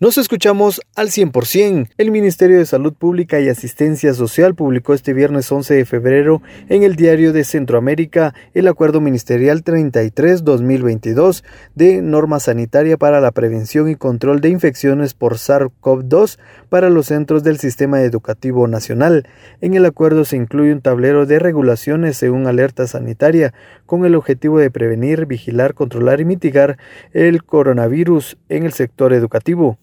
[0.00, 1.88] Nos escuchamos al 100%.
[1.98, 6.84] El Ministerio de Salud Pública y Asistencia Social publicó este viernes 11 de febrero en
[6.84, 11.42] el Diario de Centroamérica el Acuerdo Ministerial 33-2022
[11.74, 16.38] de norma sanitaria para la prevención y control de infecciones por SARS-CoV-2
[16.68, 19.26] para los centros del Sistema Educativo Nacional.
[19.60, 23.52] En el acuerdo se incluye un tablero de regulaciones según alerta sanitaria
[23.84, 26.78] con el objetivo de prevenir, vigilar, controlar y mitigar
[27.12, 29.76] el coronavirus en el sector educativo.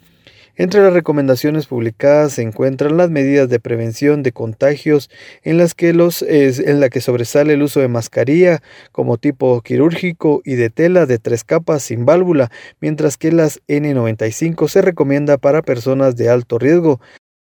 [0.57, 5.09] Entre las recomendaciones publicadas se encuentran las medidas de prevención de contagios
[5.43, 8.61] en las que los en la que sobresale el uso de mascarilla
[8.93, 14.69] como tipo quirúrgico y de tela de tres capas sin válvula, mientras que las N95
[14.69, 17.01] se recomienda para personas de alto riesgo,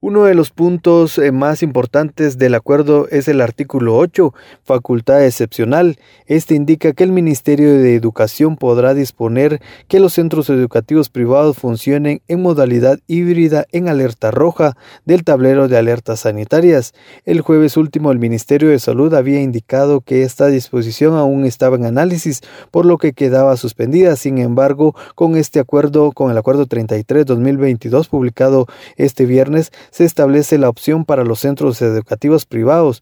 [0.06, 5.96] uno de los puntos eh, más importantes del acuerdo es el artículo 8, facultad excepcional.
[6.26, 12.20] Este indica que el Ministerio de Educación podrá disponer que los centros educativos privados funcionen
[12.28, 14.76] en modalidad híbrida en alerta roja
[15.06, 16.92] del tablero de alertas sanitarias.
[17.24, 21.86] El jueves último el Ministerio de Salud había indicado que esta disposición aún estaba en
[21.86, 24.16] análisis, por lo que quedaba suspendida.
[24.16, 28.66] Sin embargo, con este acuerdo, con el acuerdo 33-2022 publicado
[28.98, 33.00] este viernes, se establece la opción para los centros educativos privados.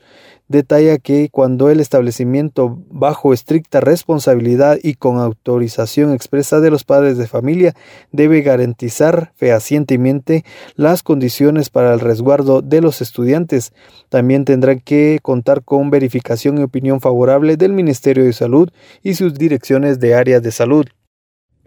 [0.49, 7.17] Detalla que cuando el establecimiento bajo estricta responsabilidad y con autorización expresa de los padres
[7.17, 7.75] de familia
[8.11, 13.73] debe garantizar fehacientemente las condiciones para el resguardo de los estudiantes.
[14.11, 18.69] También tendrán que contar con verificación y opinión favorable del Ministerio de Salud
[19.03, 20.85] y sus direcciones de áreas de salud.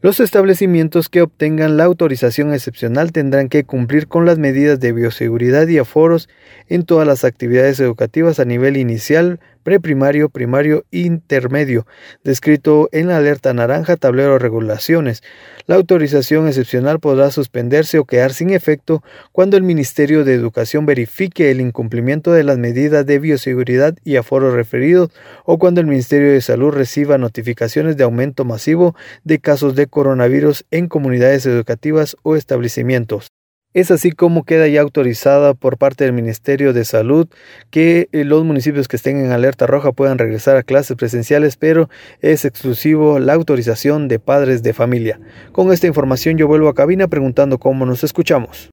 [0.01, 5.67] Los establecimientos que obtengan la autorización excepcional tendrán que cumplir con las medidas de bioseguridad
[5.67, 6.29] y aforos
[6.67, 11.87] en todas las actividades educativas a nivel inicial, preprimario, primario intermedio,
[12.23, 15.23] descrito en la alerta naranja tablero regulaciones.
[15.65, 21.49] La autorización excepcional podrá suspenderse o quedar sin efecto cuando el Ministerio de Educación verifique
[21.49, 25.09] el incumplimiento de las medidas de bioseguridad y aforo referidos
[25.45, 30.65] o cuando el Ministerio de Salud reciba notificaciones de aumento masivo de casos de coronavirus
[30.69, 33.31] en comunidades educativas o establecimientos.
[33.75, 37.27] Es así como queda ya autorizada por parte del Ministerio de Salud
[37.71, 41.89] que eh, los municipios que estén en alerta roja puedan regresar a clases presenciales, pero
[42.21, 45.19] es exclusivo la autorización de padres de familia.
[45.51, 48.63] Con esta información yo vuelvo a cabina preguntando cómo nos escuchamos.